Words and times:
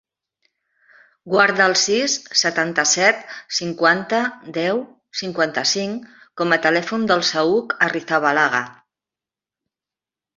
Guarda 1.33 1.65
el 1.71 1.73
sis, 1.81 2.13
setanta-set, 2.39 3.19
cinquanta, 3.57 4.21
deu, 4.55 4.81
cinquanta-cinc 5.21 6.07
com 6.43 6.55
a 6.57 6.59
telèfon 6.63 7.05
del 7.13 7.21
Saüc 7.29 7.77
Arrizabalaga. 7.89 8.63